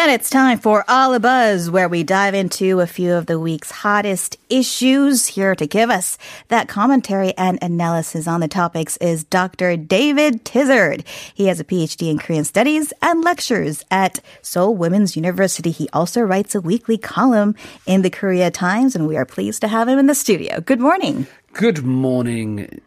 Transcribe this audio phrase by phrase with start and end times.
[0.00, 3.36] And it's time for All a Buzz, where we dive into a few of the
[3.36, 5.26] week's hottest issues.
[5.26, 9.76] Here to give us that commentary and analysis on the topics is Dr.
[9.76, 11.04] David Tizard.
[11.34, 15.72] He has a PhD in Korean Studies and lectures at Seoul Women's University.
[15.72, 19.68] He also writes a weekly column in the Korea Times, and we are pleased to
[19.68, 20.60] have him in the studio.
[20.60, 21.26] Good morning.
[21.52, 22.80] Good morning,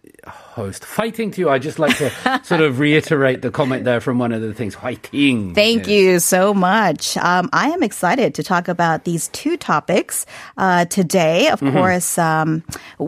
[0.51, 0.85] host.
[0.85, 1.49] Fighting to you.
[1.49, 2.11] I just like to
[2.43, 4.75] sort of reiterate the comment there from one of the things.
[4.75, 5.53] Fighting.
[5.55, 7.17] Thank you so much.
[7.17, 10.25] Um, I am excited to talk about these two topics
[10.57, 11.47] uh, today.
[11.49, 11.77] Of Mm-hmm.
[11.77, 12.63] course, um,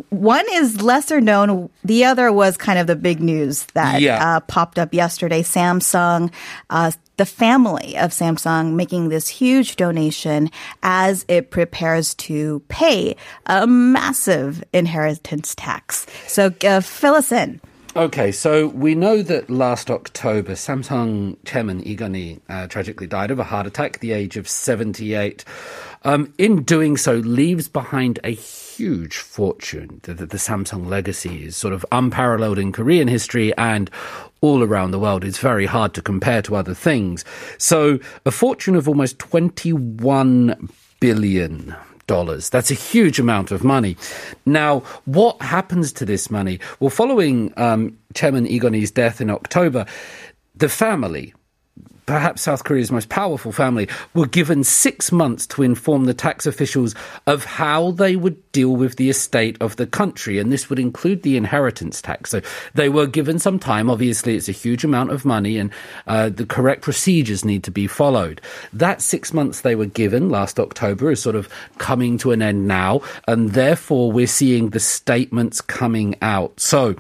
[0.10, 1.70] one is lesser known.
[1.84, 4.38] The other was kind of the big news that Yeah.
[4.38, 5.42] uh, popped up yesterday.
[5.44, 6.32] Samsung.
[6.70, 10.50] Uh, the family of Samsung making this huge donation
[10.82, 16.08] as it prepares to pay a massive inheritance tax.
[16.28, 17.60] So, uh, fill us in.
[17.96, 23.44] Okay, so we know that last October, Samsung chairman Kun-hee uh, tragically died of a
[23.44, 25.46] heart attack at the age of 78.
[26.04, 30.00] Um, in doing so, leaves behind a huge fortune.
[30.04, 33.92] The, the, the Samsung legacy is sort of unparalleled in Korean history and
[34.42, 35.24] all around the world.
[35.24, 37.24] It's very hard to compare to other things.
[37.60, 41.76] So, a fortune of almost 21 billion
[42.14, 42.50] dollars.
[42.50, 43.98] That's a huge amount of money.
[44.46, 46.60] Now, what happens to this money?
[46.80, 49.86] Well, following um, Chairman Kun-hee's death in October,
[50.56, 51.34] the family,
[52.06, 56.96] perhaps South Korea's most powerful family, were given six months to inform the tax officials
[57.28, 60.40] of how they would deal with the estate of the country.
[60.40, 62.30] And this would include the inheritance tax.
[62.30, 62.42] So
[62.74, 63.90] they were given some time.
[63.90, 65.72] Obviously, it's a huge amount of money and
[66.08, 68.42] uh, the correct procedures need to be followed.
[68.72, 72.68] That six months they were given last October is sort of coming to an end
[72.68, 73.02] now.
[73.28, 76.60] And therefore, we're seeing the statements coming out.
[76.60, 76.96] So,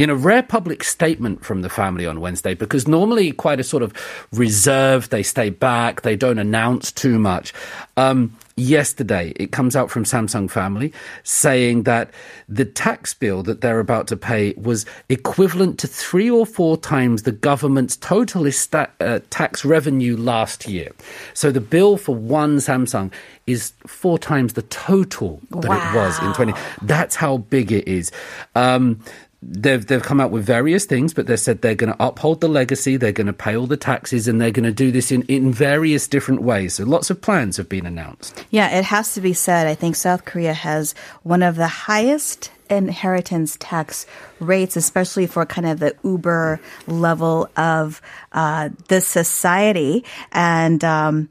[0.00, 3.82] in a rare public statement from the family on Wednesday, because normally quite a sort
[3.82, 3.92] of
[4.40, 7.52] reserved, they stay back, they don't announce too much.
[7.98, 12.10] Um, yesterday, it comes out from Samsung family saying that
[12.48, 17.22] the tax bill that they're about to pay was equivalent to three or four times
[17.22, 20.90] the government's total esta- uh, tax revenue last year.
[21.34, 23.12] So the bill for one Samsung
[23.46, 26.54] is four times the total that it was in 20.
[26.82, 28.10] That's how big it is.
[28.54, 29.00] Um,
[29.42, 32.48] They've, they've come out with various things, but they said they're going to uphold the
[32.48, 35.22] legacy, they're going to pay all the taxes, and they're going to do this in,
[35.22, 36.74] in various different ways.
[36.74, 38.44] So lots of plans have been announced.
[38.50, 39.66] Yeah, it has to be said.
[39.66, 44.06] I think South Korea has one of the highest inheritance tax
[44.38, 48.00] rates, especially for kind of the uber level of
[48.32, 50.04] uh, the society.
[50.32, 51.28] And um,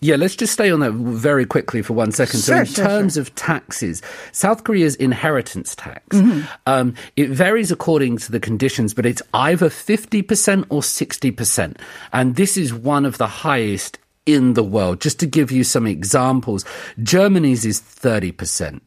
[0.00, 2.40] Yeah, let's just stay on that very quickly for one second.
[2.40, 4.00] so, in sure, terms of taxes,
[4.32, 6.16] South Korea's inheritance tax,
[6.66, 11.76] um, it varies according to the conditions, but it's either 50% or 60%.
[12.12, 15.00] And this is one of the highest in the world.
[15.00, 16.64] Just to give you some examples,
[17.02, 18.80] Germany's is 30%.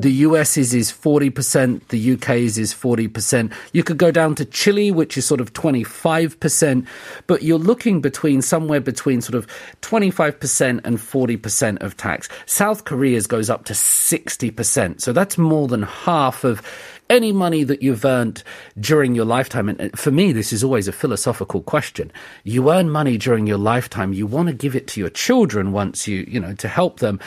[0.00, 1.86] The US's is 40%.
[1.88, 3.52] The UK's is 40%.
[3.72, 6.86] You could go down to Chile, which is sort of 25%,
[7.26, 9.46] but you're looking between somewhere between sort of
[9.82, 12.28] 25% and 40% of tax.
[12.46, 15.00] South Korea's goes up to 60%.
[15.00, 16.62] So that's more than half of
[17.10, 18.42] any money that you've earned
[18.78, 19.68] during your lifetime.
[19.68, 22.12] And for me, this is always a philosophical question.
[22.44, 24.12] You earn money during your lifetime.
[24.12, 27.20] You want to give it to your children once you, you know, to help them.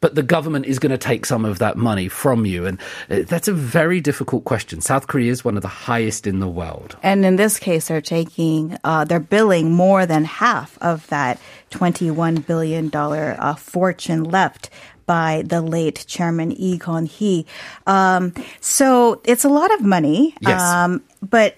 [0.00, 2.66] But the government is going to take some of that money from you.
[2.66, 2.78] And
[3.10, 4.80] uh, that's a very difficult question.
[4.80, 6.96] South Korea is one of the highest in the world.
[7.02, 11.40] and in this case, they're taking, uh, they're billing more than half of that
[11.72, 14.70] $21 billion uh, fortune left
[15.08, 17.46] by the late chairman Lee Kun-hee.
[17.86, 20.36] Um, so it's a lot of money.
[20.40, 20.60] Yes.
[20.60, 21.56] Um, but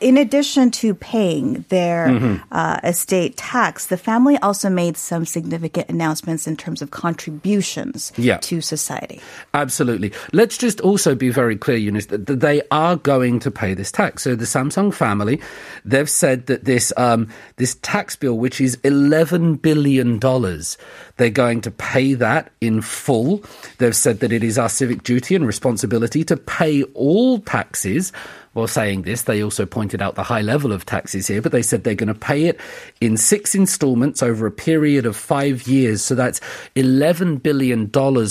[0.00, 6.46] in addition to paying their uh, estate tax, the family also made some significant announcements
[6.46, 8.38] in terms of contributions Yeah.
[8.38, 9.20] to society.
[9.54, 10.12] Absolutely.
[10.32, 13.90] Let's just also be very clear, Eunice, that that they are going to pay this
[13.92, 14.22] tax.
[14.22, 15.40] So the Samsung family,
[15.84, 20.76] they've said that this um, this tax bill, which is eleven billion dollars,
[21.16, 23.42] they're going to pay that in full.
[23.78, 28.12] They've said that it is our civic duty and responsibility to pay all taxes
[28.58, 31.62] while saying this, they also pointed out the high level of taxes here, but they
[31.62, 32.60] said they're going to pay it
[33.00, 36.02] in six installments over a period of five years.
[36.02, 36.40] So that's
[36.74, 37.88] $11 billion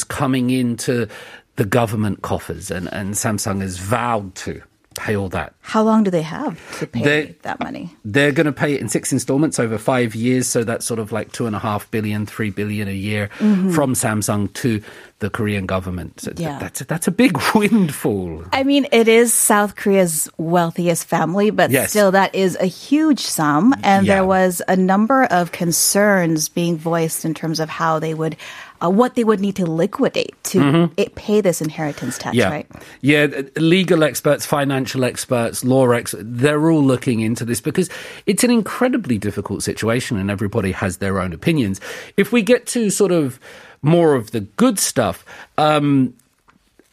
[0.09, 1.07] coming into
[1.55, 4.61] the government coffers, and, and Samsung has vowed to
[4.97, 5.53] pay all that.
[5.61, 7.95] How long do they have to pay They- that money?
[8.03, 11.11] They're going to pay it in six installments over five years, so that's sort of
[11.11, 13.71] like two and a half billion, three billion a year mm-hmm.
[13.71, 14.81] from Samsung to
[15.19, 16.21] the Korean government.
[16.21, 16.59] So th- Yeah.
[16.59, 18.43] that's a, that's a big windfall.
[18.53, 21.89] I mean, it is South Korea's wealthiest family, but Yes.
[21.89, 23.73] still, that is a huge sum.
[23.83, 24.15] And Yeah.
[24.15, 28.35] there was a number of concerns being voiced in terms of how they would,
[28.83, 32.37] uh, what they would need to liquidate to it, pay this inheritance tax, Mm-hmm.
[32.37, 32.67] Yeah, right?
[33.01, 33.41] yeah.
[33.57, 37.89] Legal experts, financial experts, law experts, they're all looking into this because
[38.25, 41.79] it's an incredibly difficult situation, and everybody has their own opinions.
[42.17, 43.39] If we get to sort of
[43.81, 45.23] more of the good stuff.
[45.57, 46.13] Um,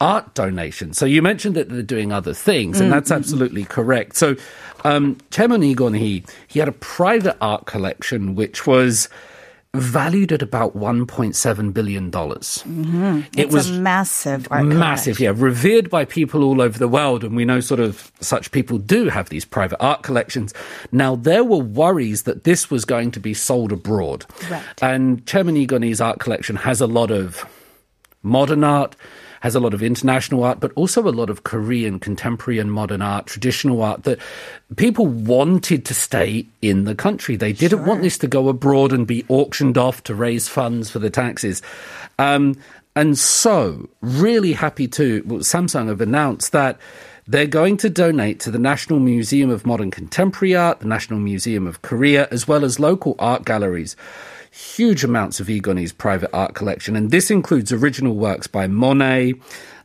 [0.00, 0.98] art donations.
[0.98, 4.16] So you mentioned that they're doing other things, and that's absolutely correct.
[4.16, 4.36] So
[4.82, 9.08] um, Chairman Egon, he he had a private art collection which was
[9.74, 12.62] valued at about 1.7 billion dollars.
[12.66, 13.20] Mm-hmm.
[13.36, 15.36] It It's a massive art massive, collection.
[15.36, 18.78] yeah, revered by people all over the world, and we know sort of such people
[18.78, 20.54] do have these private art collections.
[20.92, 24.62] Now there were worries that this was going to be sold abroad, Right.
[24.82, 27.44] and Chairman Egon's art collection has a lot of
[28.22, 28.96] modern art.
[29.44, 33.02] Has a lot of international art, but also a lot of Korean contemporary and modern
[33.02, 34.18] art, traditional art that
[34.76, 37.36] people wanted to stay in the country.
[37.36, 40.98] They didn't want this to go abroad and be auctioned off to raise funds for
[40.98, 41.60] the taxes.
[42.18, 42.56] Um,
[42.96, 46.78] and so, really happy to, well, Samsung have announced that
[47.26, 51.66] they're going to donate to the National Museum of Modern Contemporary Art, the National Museum
[51.66, 53.94] of Korea, as well as local art galleries
[54.54, 59.34] huge amounts of Lee Kun-hee's private art collection, and this includes original works by Monet,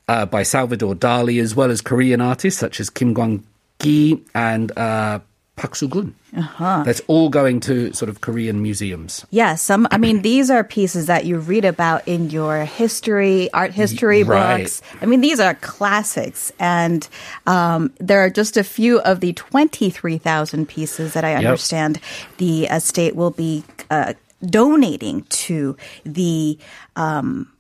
[0.08, 5.20] uh, by Salvador Dali, as well as Korean artists such as Kim Whanki and uh,
[5.56, 6.14] Park Soo-keun.
[6.38, 6.84] Uh-huh.
[6.86, 9.26] That's all going to sort of Korean museums.
[9.32, 9.88] Yeah, some.
[9.90, 14.62] I mean, these are pieces that you read about in your history, art history right.
[14.62, 14.84] books.
[15.02, 17.10] I mean, these are classics, and
[17.48, 22.00] um, there are just a few of the twenty-three thousand pieces that I understand
[22.38, 24.14] the estate will be uh,
[24.46, 26.58] donating to the.
[26.96, 27.52] Um,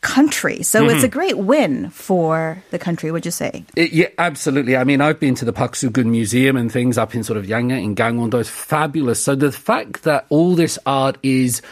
[0.00, 4.76] country so it's a great win for the country would you say It, yeah, absolutely.
[4.76, 7.46] I mean, I've been to the Park Soo-keun Museum and things up in sort of
[7.46, 8.36] Yanggu in Gangwon-do.
[8.36, 9.24] It's fabulous.
[9.24, 11.62] So the fact that all this art is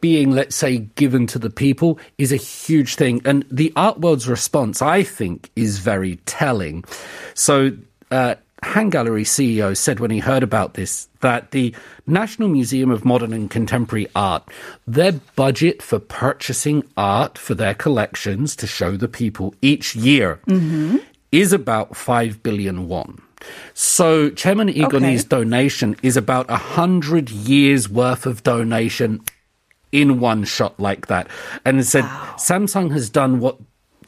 [0.00, 3.20] being, let's say, given to the people is a huge thing.
[3.24, 6.84] And the art world's response, I think, is very telling.
[7.34, 7.72] So,
[8.10, 11.74] uh, Han Gallery CEO said when he heard about this that the
[12.06, 14.48] National Museum of Modern and Contemporary Art,
[14.86, 20.96] their budget for purchasing art for their collections to show the people each year mm-hmm.
[21.30, 23.22] is about 5 billion won.
[23.74, 29.22] So Chairman Lee Kun-hee's donation is about 100 years worth of donation
[29.92, 31.28] in one shot like that.
[31.64, 32.04] And it said
[32.36, 33.58] Samsung has done what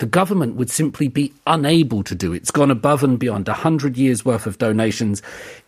[0.00, 2.32] the government would simply be unable to do.
[2.32, 5.22] It's gone above and beyond 100 years worth of donations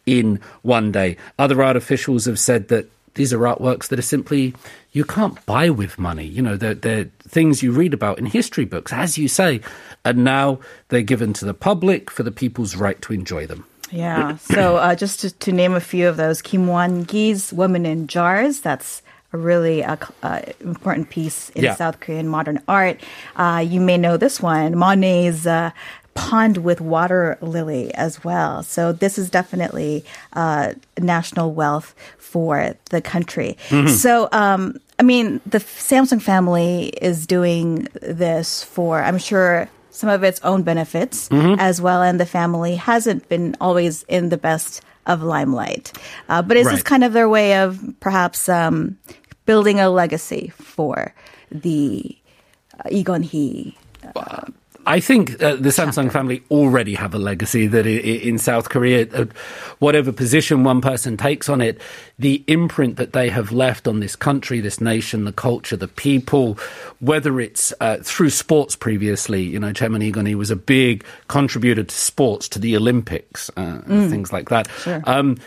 [0.06, 1.19] in one day.
[1.38, 4.55] Other art officials have said that these are artworks that are simply
[4.93, 6.25] you can't buy with money.
[6.25, 9.61] You know, they're, they're things you read about in history books, as you say,
[10.02, 13.67] and now they're given to the public for the people's right to enjoy them.
[13.90, 14.38] Yeah.
[14.38, 18.60] So uh, just to, to name a few of those, Kim Whanki's "Woman in Jars."
[18.60, 19.01] That's
[19.32, 21.74] a really uh, c- uh, important piece in Yeah.
[21.74, 23.01] South Korean modern art.
[23.36, 25.46] Uh, you may know this one, Monet's.
[25.46, 25.70] Uh,
[26.15, 28.62] Pond with water lily as well.
[28.62, 33.56] So this is definitely uh, national wealth for the country.
[33.89, 40.22] So um, I mean, the Samsung family is doing this for, I'm sure, some of
[40.22, 42.03] its own benefits as well.
[42.03, 45.93] And the family hasn't been always in the best of limelight.
[46.29, 48.98] Uh, but is this kind of their way of perhaps um,
[49.46, 51.15] building a legacy for
[51.51, 52.17] the
[52.84, 53.77] uh, Lee Kun-hee?
[54.84, 58.69] I think uh, the Samsung family already have a legacy that i- i- in South
[58.69, 59.27] Korea, uh,
[59.79, 61.81] whatever position one person takes on it,
[62.19, 66.58] the imprint that they have left on this country, this nation, the culture, the people,
[66.99, 71.84] whether it's uh, through sports previously, you know, Chairman Egon, he was a big contributor
[71.84, 73.79] to sports, to the Olympics, uh,
[74.11, 74.67] things like that.
[75.05, 75.39] Um,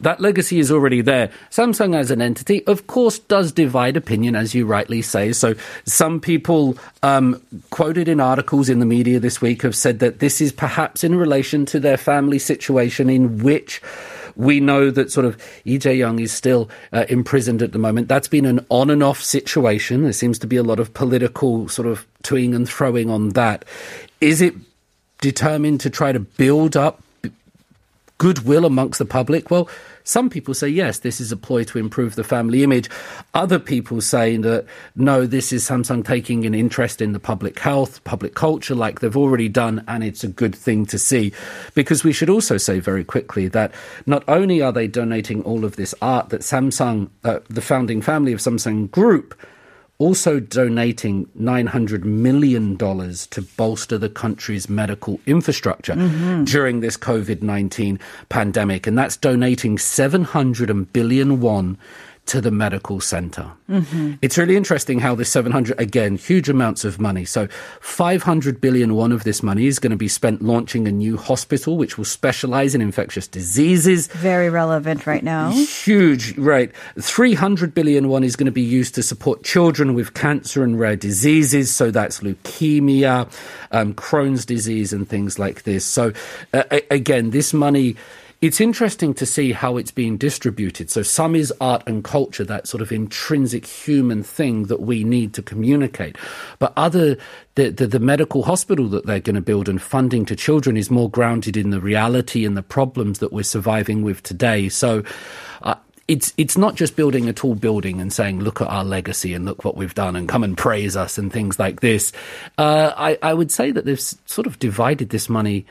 [0.00, 1.30] that legacy is already there.
[1.50, 5.32] Samsung as an entity, of course, does divide opinion, as you rightly say.
[5.32, 10.20] So some people um, quoted in articles in the media this week have said that
[10.20, 13.82] this is perhaps in relation to their family situation in which
[14.36, 15.36] we know that sort of
[15.66, 18.06] Lee Jae-yong is still uh, imprisoned at the moment.
[18.06, 20.04] That's been an on and off situation.
[20.04, 23.64] There seems to be a lot of political sort of toing and throwing on that.
[24.20, 24.54] Is it
[25.20, 27.02] determined to try to build up
[28.18, 29.50] goodwill amongst the public?
[29.50, 29.68] Well,
[30.04, 32.88] some people say yes, this is a ploy to improve the family image.
[33.34, 34.64] Other people say that
[34.96, 39.16] no, this is Samsung taking an interest in the public health, public culture, like they've
[39.16, 41.32] already done, and it's a good thing to see.
[41.74, 43.72] Because we should also say very quickly that
[44.06, 48.32] not only are they donating all of this art that Samsung, uh, the founding family
[48.32, 49.38] of Samsung Group,
[49.98, 56.44] also donating $900 million to bolster the country's medical infrastructure mm-hmm.
[56.44, 58.86] during this COVID 19 pandemic.
[58.86, 61.78] And that's donating 700 billion won
[62.28, 63.52] to the medical center.
[64.22, 67.24] It's really interesting how this 700, again, huge amounts of money.
[67.24, 67.48] So
[67.80, 71.76] 500 billion won of this money is going to be spent launching a new hospital,
[71.76, 74.06] which will specialize in infectious diseases.
[74.08, 75.50] Very relevant right now.
[75.50, 76.70] Huge, right.
[77.00, 80.96] 300 billion won is going to be used to support children with cancer and rare
[80.96, 81.74] diseases.
[81.74, 83.32] So that's leukemia,
[83.72, 85.84] um, Crohn's disease, and things like this.
[85.84, 86.12] So,
[86.52, 87.96] uh, again, this money.
[88.40, 90.90] It's interesting to see how it's being distributed.
[90.90, 95.34] So, some is art and culture, that sort of intrinsic human thing that we need
[95.34, 96.16] to communicate.
[96.60, 97.16] But other,
[97.56, 100.88] the, the, the medical hospital that they're going to build and funding to children is
[100.88, 104.68] more grounded in the reality and the problems that we're surviving with today.
[104.68, 105.02] So,
[105.62, 105.74] uh,
[106.06, 109.44] it's it's not just building a tall building and saying look at our legacy and
[109.46, 112.12] look what we've done and come and praise us and things like this.
[112.56, 115.66] Uh, I I would say that they've sort of divided this money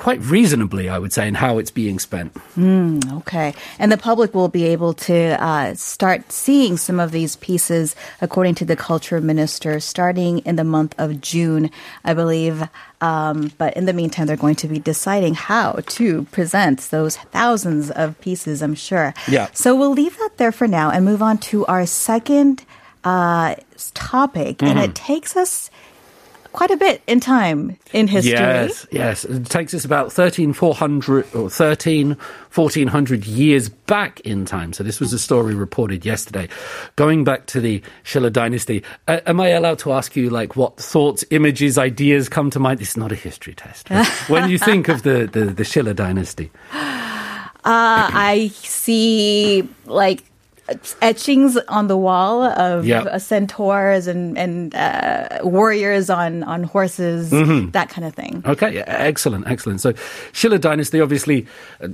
[0.00, 0.88] quite reasonably.
[0.88, 2.32] I would say in how it's being spent.
[3.20, 3.54] Okay.
[3.78, 8.54] And the public will be able to uh, start seeing some of these pieces, according
[8.56, 11.70] to the culture minister, starting in the month of June,
[12.02, 12.66] I believe.
[13.02, 17.90] Um, but in the meantime, they're going to be deciding how to present those thousands
[17.90, 19.12] of pieces, I'm sure.
[19.28, 19.48] Yeah.
[19.52, 22.64] So we'll leave that there for now and move on to our second
[23.04, 23.56] uh,
[23.92, 24.62] topic.
[24.62, 25.70] And it takes us
[26.52, 28.32] quite a bit in time in history.
[28.32, 29.24] Yes, yes.
[29.24, 32.16] It takes us about 13,400 or 13,
[32.52, 34.72] 1400 years back in time.
[34.72, 36.48] So this was a story reported yesterday.
[36.96, 40.76] Going back to the Shilla dynasty, uh, am I allowed to ask you like what
[40.76, 42.80] thoughts, images, ideas come to mind?
[42.80, 43.88] This is not a history test.
[44.28, 46.50] when you think of the, the, the Shilla dynasty.
[47.62, 50.24] Uh, I see like
[51.02, 53.02] etchings on the wall of Yeah.
[53.02, 58.42] uh, centaurs and and uh, warriors on on horses, that kind of thing.
[58.46, 59.80] Okay, yeah, excellent, excellent.
[59.80, 59.92] So,
[60.32, 61.46] Shilla dynasty, obviously,
[61.82, 61.88] uh,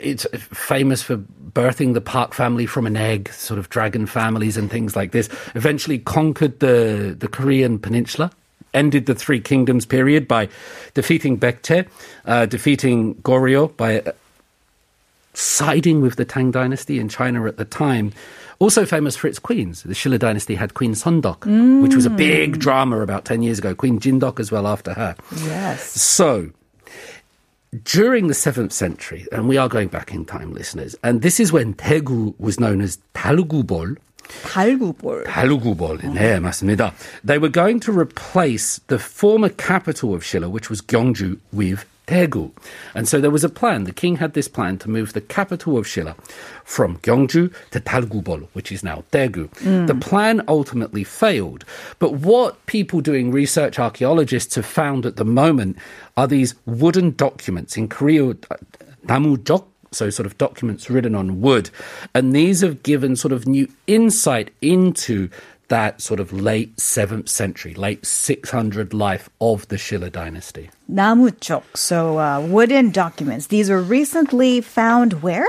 [0.00, 1.16] it's famous for
[1.52, 5.28] birthing the Park family from an egg, sort of dragon families and things like this.
[5.54, 8.30] Eventually, conquered the the Korean peninsula.
[8.72, 10.48] Ended the Three Kingdoms period by
[10.94, 11.88] defeating Baekje,
[12.24, 14.12] uh, defeating Goryeo by uh,
[15.40, 18.12] siding with the Tang dynasty in China at the time.
[18.58, 19.82] Also famous for its queens.
[19.82, 21.82] The Shilla dynasty had Queen Sundok, mm.
[21.82, 22.16] which was a mm.
[22.18, 23.74] big drama about 10 years ago.
[23.74, 25.16] Queen Jindok as well after her.
[25.44, 25.82] Yes.
[26.00, 26.50] So,
[27.84, 31.52] during the 7th century, and we are going back in time, listeners, and this is
[31.52, 33.96] when Daegu was known as Dalgubol.
[34.44, 35.24] 달구볼.
[35.24, 35.98] 달구볼.
[36.14, 36.92] 네, 맞습니다.
[37.24, 42.50] They were going to replace the former capital of Shilla, which was Gyeongju, with Daegu.
[42.92, 43.84] And so there was a plan.
[43.84, 46.16] The king had this plan to move the capital of Shilla
[46.64, 49.46] from Gyeongju to Dalgubol, which is now Daegu.
[49.58, 49.86] Hmm.
[49.86, 51.64] The plan ultimately failed.
[52.00, 55.76] But what people doing research, archaeologists, have found at the moment
[56.16, 58.34] are these wooden documents in Korea,
[59.06, 61.70] namujok, so sort of documents written on wood.
[62.12, 65.30] And these have given sort of new insight into
[65.70, 70.70] that sort of late 7th century, late 600 life of the Shilla dynasty.
[70.90, 73.46] Namuchok, so uh, wooden documents.
[73.46, 75.48] These were recently found where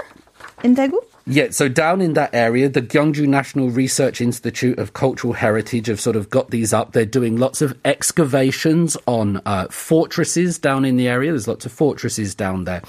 [0.63, 0.97] in Daegu?
[1.27, 6.01] Yeah, so down in that area, the Gyeongju National Research Institute of Cultural Heritage have
[6.01, 6.93] sort of got these up.
[6.93, 11.31] They're doing lots of excavations on uh, fortresses down in the area.
[11.31, 12.81] There's lots of fortresses down there.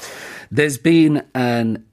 [0.50, 1.84] There's been an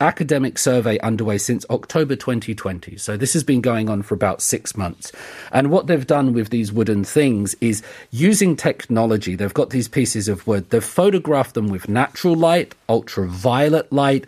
[0.00, 2.96] academic survey underway since October 2020.
[2.98, 5.10] So this has been going on for about six months.
[5.52, 10.28] And what they've done with these wooden things is using technology, they've got these pieces
[10.28, 14.26] of wood, they've photographed them with natural light, ultraviolet light,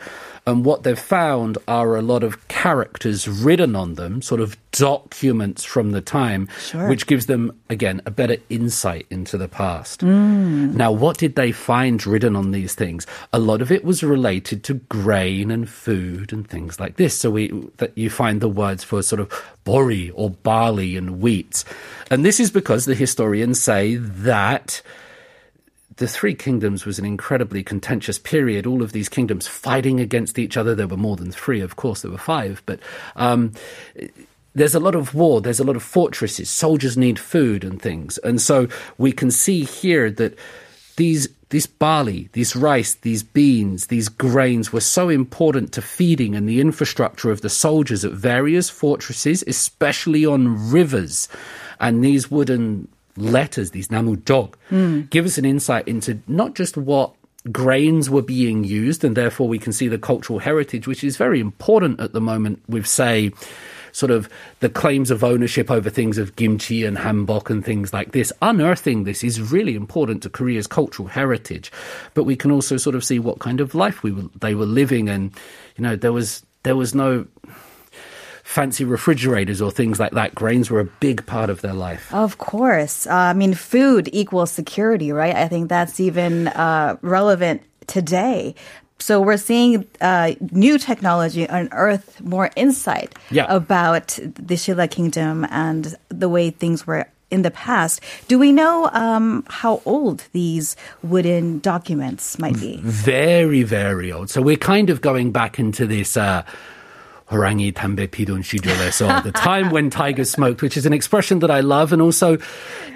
[0.49, 5.63] and what they've found are a lot of characters written on them, sort of documents
[5.63, 6.89] from the time, Sure.
[6.89, 10.01] which gives them, again, a better insight into the past.
[10.01, 10.75] Mm.
[10.75, 13.07] Now, what did they find written on these things?
[13.33, 17.19] A lot of it was related to grain and food and things like this.
[17.19, 19.29] So we that you find the words for sort of
[19.65, 21.63] bori or barley and wheat.
[22.11, 24.81] And this is because the historians say that
[25.99, 28.67] the Three Kingdoms was an incredibly contentious period.
[28.67, 30.75] All of these kingdoms fighting against each other.
[30.75, 32.81] There were more than three, of course, there were five, but
[33.17, 33.53] um,
[34.55, 38.19] there's a lot of war, there's a lot of fortresses, soldiers need food and things.
[38.19, 40.39] And so we can see here that
[40.97, 46.47] these this barley, this rice, these beans, these grains were so important to feeding and
[46.47, 51.27] the infrastructure of the soldiers at various fortresses, especially on rivers.
[51.81, 55.03] And these wooden letters, these namu dog, hmm.
[55.11, 57.13] give us an insight into not just what
[57.53, 61.41] grains were being used, and therefore we can see the cultural heritage, which is very
[61.41, 63.31] important at the moment with, say,
[63.93, 64.29] sort of
[64.61, 68.33] the claims of ownership over things of kimchi and hanbok and things like this.
[68.43, 71.73] Unearthing this is really important to Korea's cultural heritage,
[72.15, 74.67] but we can also sort of see what kind of life we were, they were
[74.67, 75.33] living, and
[75.77, 77.27] you know there was there was no
[78.49, 80.35] fancy refrigerators or things like that.
[80.35, 82.13] Grains were a big part of their life.
[82.15, 83.07] Of course.
[83.07, 85.37] Uh, I mean, food equals security, right?
[85.37, 88.55] I think that's even uh, relevant today.
[89.01, 93.45] So we're seeing uh, new technology unearth more insight Yeah.
[93.55, 98.01] about the Shilla Kingdom and the way things were in the past.
[98.29, 102.81] Do we know um, how old these wooden documents might be?
[102.83, 104.31] very, very old.
[104.31, 106.17] So we're kind of going back into this.
[106.17, 106.43] Uh,
[107.31, 111.61] Horangi tambe pidon shijoleso, the time when tigers smoked, which is an expression that I
[111.61, 111.93] love.
[111.93, 112.35] And also,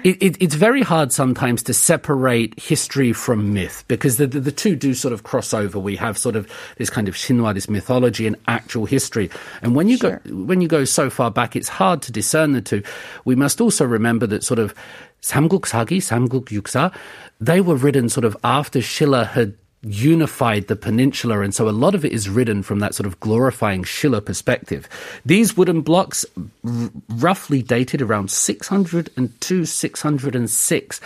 [0.03, 4.51] it, it, it's very hard sometimes to separate history from myth because the, the, the
[4.51, 5.77] two do sort of cross over.
[5.79, 9.29] We have sort of this kind of shinwa, this mythology and actual history.
[9.61, 10.19] And when you Sure.
[10.25, 12.81] go, when you go so far back, it's hard to discern the two.
[13.25, 14.73] We must also remember that sort of
[15.21, 16.93] Samguk Sagi, Samguk Yusa,
[17.39, 21.93] they were written sort of after Shilla had unified the peninsula and so a lot
[21.93, 24.87] of it is written from that sort of glorifying Shilla perspective.
[25.25, 26.25] These wooden blocks
[26.65, 31.01] r- roughly dated around 602 606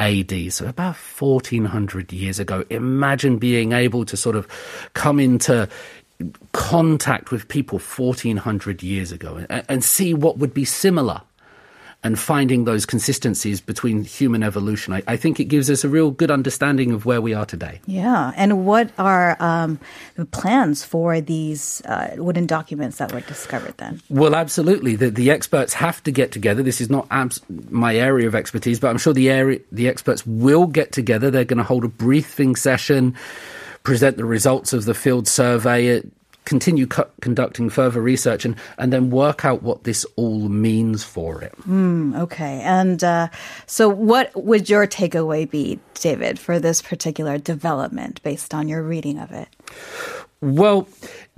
[0.00, 2.64] AD, so about 1400 years ago.
[2.70, 4.48] Imagine being able to sort of
[4.94, 5.68] come into
[6.52, 11.20] contact with people 1400 years ago and, and see what would be similar
[12.04, 14.92] and finding those consistencies between human evolution.
[14.92, 17.80] I, I think it gives us a real good understanding of where we are today.
[17.86, 18.32] Yeah.
[18.36, 19.80] And what are um,
[20.16, 24.02] the plans for these uh, wooden documents that were discovered then?
[24.10, 24.96] Well, absolutely.
[24.96, 26.62] The, the experts have to get together.
[26.62, 27.40] This is not abs-
[27.70, 31.30] my area of expertise, but I'm sure the area, the experts will get together.
[31.30, 33.16] They're going to hold a briefing session,
[33.82, 36.02] present the results of the field survey,
[36.44, 41.54] continue conducting further research, and, and then work out what this all means for it.
[41.68, 42.60] Okay.
[42.62, 43.28] And uh,
[43.66, 49.18] so, what would your takeaway be, David, for this particular development based on your reading
[49.18, 49.48] of it?
[50.44, 50.86] Well,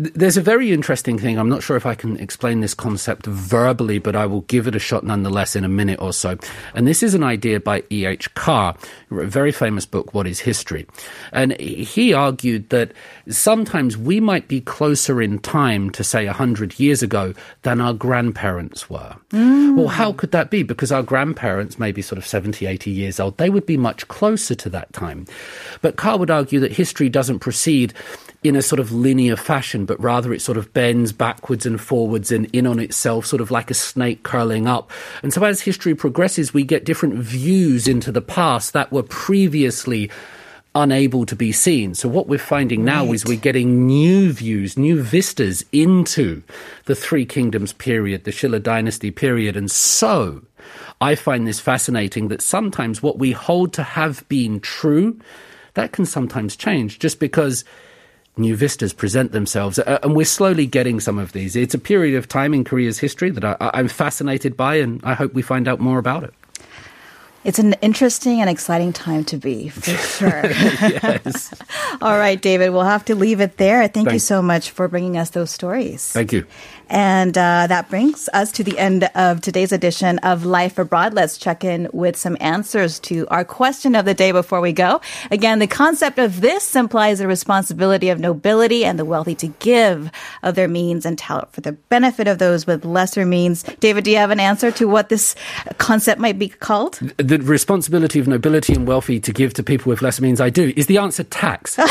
[0.03, 1.39] th- there's a very interesting thing.
[1.39, 4.75] I'm not sure if I can explain this concept verbally, but I will give it
[4.75, 6.37] a shot nonetheless in a minute or so.
[6.75, 8.35] And this is an idea by E.H.
[8.35, 8.75] Carr,
[9.09, 10.87] who wrote a very famous book, What is History?
[11.31, 12.93] And he argued that
[13.29, 18.91] sometimes we might be closer in time to, say, 100 years ago than our grandparents
[18.91, 19.15] were.
[19.31, 20.65] Well, how could that be?
[20.65, 24.46] Because our grandparents, maybe sort of 70, 80 years old, they would be much closer
[24.55, 25.27] to that time.
[25.83, 27.93] But Carr would argue that history doesn't proceed
[28.45, 32.31] in a sort of linear fashion, but rather it sort of bends backwards and forwards
[32.31, 34.91] and in on itself, sort of like a snake curling up.
[35.23, 40.11] And so as history progresses, we get different views into the past that were previously
[40.77, 41.95] unable to be seen.
[41.95, 46.43] So what we're finding now is we're getting new views, new vistas into
[46.85, 49.57] the Three Kingdoms period, the Shilla dynasty period.
[49.57, 50.43] And so
[51.01, 55.19] I find this fascinating that sometimes what we hold to have been true,
[55.75, 57.65] that can sometimes change just because
[58.39, 59.79] new vistas present themselves.
[59.79, 61.57] Uh, and we're slowly getting some of these.
[61.57, 65.15] It's a period of time in Korea's history that I, I'm fascinated by, and I
[65.15, 66.35] hope we find out more about it.
[67.47, 70.51] It's an interesting and exciting time to be, for sure.
[70.51, 71.55] yes.
[72.03, 73.87] All right, David, we'll have to leave it there.
[73.87, 76.11] Thank you so much for bringing us those stories.
[76.11, 76.45] Thank you.
[76.89, 81.15] And uh, that brings us to the end of today's edition of Life Abroad.
[81.15, 85.01] Let's check in with some answers to our question of the day before we go.
[85.31, 90.13] Again, the concept of this implies the responsibility of nobility and the wealthy to give
[90.45, 93.65] of their means and talent for the benefit of those with lesser means.
[93.81, 95.35] David, do you have an answer to what this
[95.79, 97.01] concept might be called?
[97.17, 100.73] The responsibility of nobility and wealthy to give to people with less means, I do.
[100.77, 101.79] Is the answer tax?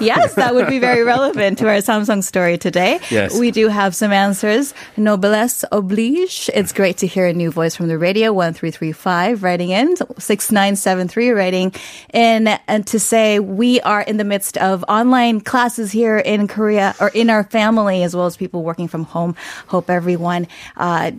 [0.00, 3.00] Yes, that would be very relevant to our Samsung story today.
[3.10, 3.38] Yes.
[3.38, 4.74] We do have some answers.
[4.96, 6.48] Noblesse oblige.
[6.54, 8.32] It's great to hear a new voice from the radio.
[8.32, 9.96] 1335 writing in.
[9.96, 11.74] 6973 writing
[12.12, 12.48] in.
[12.66, 17.08] And to say we are in the midst of online classes here in Korea or
[17.08, 19.36] in our family as well as people working from home.
[19.66, 21.12] Hope everyone, uh,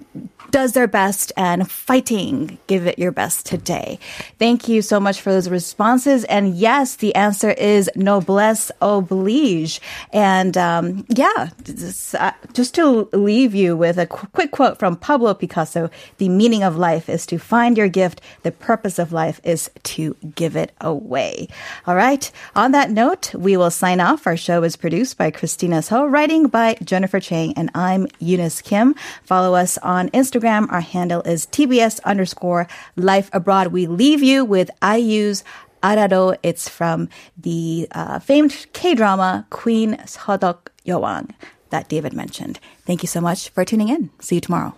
[0.52, 4.00] does their best and fighting, giving give it your best today.
[4.38, 6.24] Thank you so much for those responses.
[6.26, 9.82] And yes, the answer is noblesse oblige.
[10.14, 14.96] And um, yeah, just, uh, just to leave you with a qu- quick quote from
[14.96, 15.90] Pablo Picasso
[16.20, 20.16] the meaning of life is to find your gift, the purpose of life is to
[20.36, 21.50] give it away.
[21.86, 22.32] All right.
[22.56, 24.26] On that note, we will sign off.
[24.26, 28.96] Our show is produced by Christina So, writing by Jennifer Chang, and I'm Eunice Kim.
[29.24, 30.72] Follow us on Instagram.
[30.72, 33.68] Our handle is TBS underscore life abroad.
[33.68, 35.44] We leave you with IU's
[35.84, 36.38] Arado.
[36.44, 41.32] It's from the uh, famed K drama Queen Sodok Yowang
[41.70, 42.60] that David mentioned.
[42.86, 44.10] Thank you so much for tuning in.
[44.20, 44.76] See you tomorrow.